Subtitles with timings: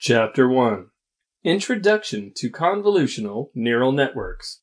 [0.00, 0.90] Chapter 1
[1.42, 4.60] Introduction to Convolutional Neural Networks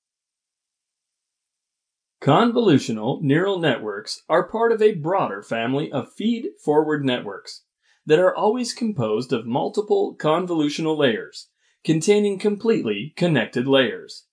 [2.21, 7.65] Convolutional neural networks are part of a broader family of feed-forward networks
[8.05, 11.49] that are always composed of multiple convolutional layers
[11.83, 14.27] containing completely connected layers.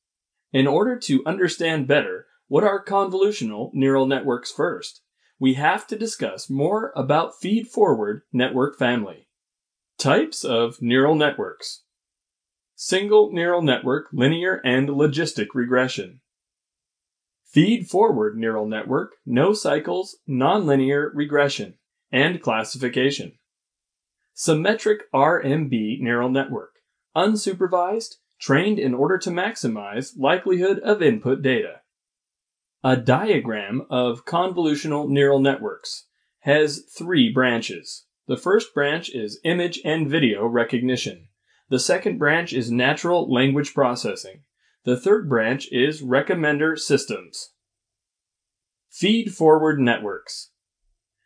[0.52, 5.02] In order to understand better what are convolutional neural networks first,
[5.40, 9.26] we have to discuss more about feed-forward network family.
[10.02, 11.84] Types of neural networks.
[12.74, 16.22] Single neural network linear and logistic regression.
[17.44, 21.74] Feed-forward neural network no cycles nonlinear regression
[22.10, 23.38] and classification.
[24.34, 26.72] Symmetric RBM neural network
[27.14, 31.82] unsupervised trained in order to maximize likelihood of input data.
[32.82, 36.08] A diagram of convolutional neural networks
[36.40, 38.06] has three branches.
[38.28, 41.28] The first branch is image and video recognition.
[41.68, 44.42] The second branch is natural language processing.
[44.84, 47.50] The third branch is recommender systems.
[48.90, 50.50] Feed forward networks.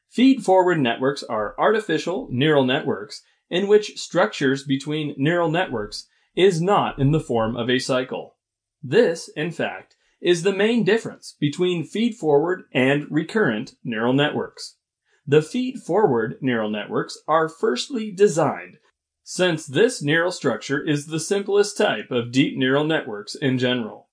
[0.09, 6.99] Feed forward networks are artificial neural networks in which structures between neural networks is not
[6.99, 8.37] in the form of a cycle.
[8.83, 14.77] This, in fact, is the main difference between feed-forward and recurrent neural networks.
[15.27, 18.79] The feed-forward neural networks are firstly designed
[19.29, 24.09] since this neural structure is the simplest type of deep neural networks in general.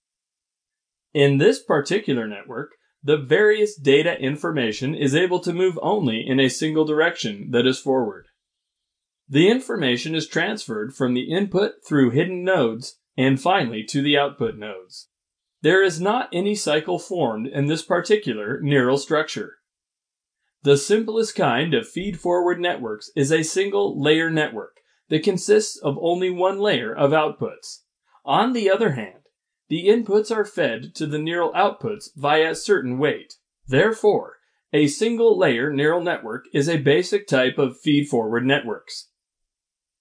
[1.13, 2.71] In this particular network,
[3.03, 7.77] the various data information is able to move only in a single direction that is
[7.77, 8.25] forward.
[9.29, 14.55] The information is transferred from the input through hidden nodes and finally to the output
[14.55, 15.09] nodes.
[15.61, 19.57] There is not any cycle formed in this particular neural structure.
[20.63, 24.77] The simplest kind of feed-forward networks is a single layer network
[25.09, 27.81] that consists of only one layer of outputs.
[28.23, 29.23] On the other hand,
[29.67, 33.33] the inputs are fed to the neural outputs via certain weight.
[33.67, 34.37] Therefore,
[34.71, 39.09] a single layer neural network is a basic type of feed-forward networks.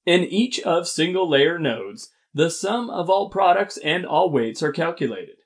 [0.06, 4.73] In each of single layer nodes, the sum of all products and all weights are
[4.73, 5.37] calculated.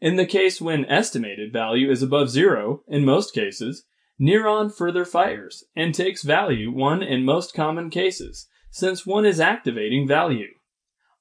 [0.00, 3.84] In the case when estimated value is above zero, in most cases,
[4.20, 10.06] neuron further fires and takes value 1 in most common cases, since 1 is activating
[10.06, 10.48] value.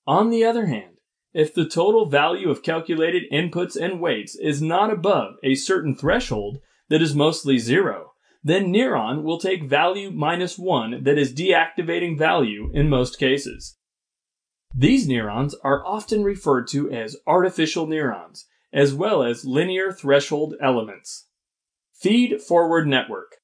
[0.05, 0.97] On the other hand,
[1.33, 6.59] if the total value of calculated inputs and weights is not above a certain threshold
[6.89, 12.69] that is mostly zero, then neuron will take value minus 1 that is deactivating value
[12.73, 13.77] in most cases.
[14.75, 21.27] These neurons are often referred to as artificial neurons as well as linear threshold elements.
[22.03, 23.37] Feed forward network.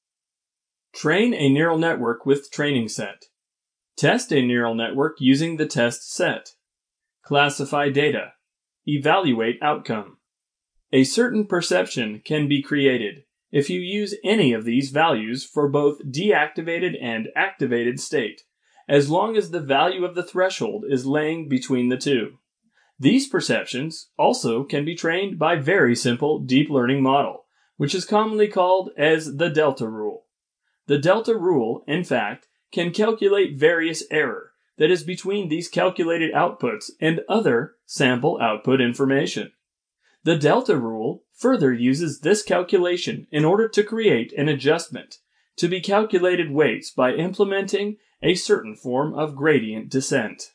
[0.94, 3.28] Train a neural network with training set.
[3.96, 6.50] Test a neural network using the test set.
[7.24, 8.34] Classify data.
[8.86, 10.18] Evaluate outcome.
[10.92, 16.04] A certain perceptron can be created if you use any of these values for both
[16.12, 18.42] deactivated and activated state,
[18.90, 22.40] as long as the value of the threshold is laying between the two.
[23.00, 27.39] These perceptrons also can be trained by very simple deep learning model,
[27.80, 30.26] which is commonly called as the delta rule.
[30.88, 36.90] The delta rule, in fact, can calculate various error that is between these calculated outputs
[37.00, 39.54] and other sample output information.
[40.26, 45.20] The delta rule further uses this calculation in order to create an adjustment
[45.56, 50.52] to be calculated weights by implementing a certain form of gradient descent.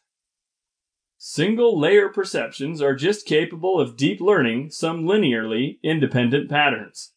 [1.27, 7.15] Single layer perceptrons are just capable of deep learning some linearly independent patterns.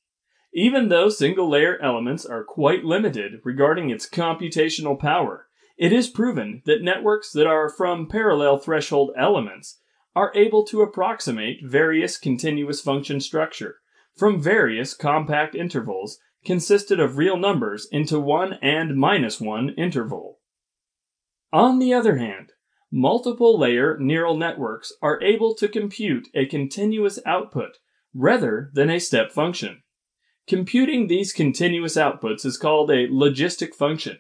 [0.54, 6.62] Even though single layer elements are quite limited regarding its computational power, it is proven
[6.66, 9.82] that networks that are from parallel threshold elements
[10.16, 13.80] are able to approximate various continuous function structure
[14.16, 20.40] from various compact intervals consisted of real numbers into 1 and minus 1 interval.
[21.52, 22.54] On the other hand,
[22.92, 27.78] multiple layer neural networks are able to compute a continuous output
[28.14, 29.84] rather than a step function.
[30.48, 34.20] Computing these continuous outputs is called a logistic function.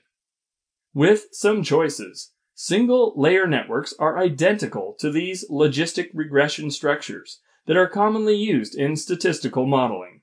[0.94, 7.88] With some choices, single layer networks are identical to these logistic regression structures that are
[7.88, 10.22] commonly used in statistical modeling.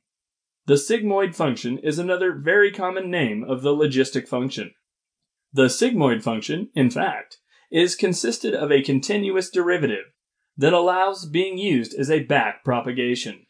[0.67, 4.75] The sigmoid function is another very common name of the logistic function.
[5.53, 7.39] The sigmoid function, in fact,
[7.71, 10.07] is consisted of a continuous derivative
[10.57, 13.44] that allows being used as a back propagation.